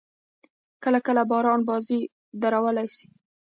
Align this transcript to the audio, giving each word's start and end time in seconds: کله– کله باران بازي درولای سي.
کله– 0.83 0.99
کله 1.07 1.21
باران 1.31 1.61
بازي 1.69 1.99
درولای 2.41 2.87
سي. 2.97 3.07